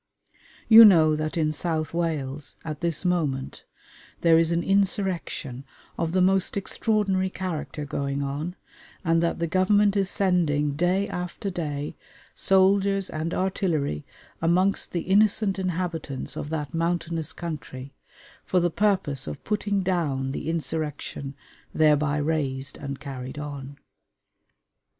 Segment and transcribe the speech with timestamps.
[0.67, 3.65] You know that in South Wales, at this moment,
[4.21, 5.63] there is an insurrection
[5.95, 8.55] of the most extraordinary character going on,
[9.05, 11.95] and that the Government is sending, day after day,
[12.33, 14.03] soldiers and artillery
[14.41, 17.93] amongst the innocent inhabitants of that mountainous country
[18.43, 21.35] for the purpose of putting down the insurrection
[21.75, 23.77] thereby raised and carried on.